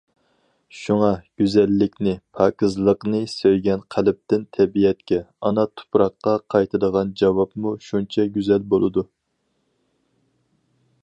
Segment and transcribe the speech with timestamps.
[0.75, 1.09] شۇڭا،
[1.41, 9.07] گۈزەللىكنى، پاكىزلىقنى سۆيگەن قەلبتىن تەبىئەتكە، ئانا تۇپراققا قايتىدىغان جاۋابمۇ شۇنچە گۈزەل بولىدۇ.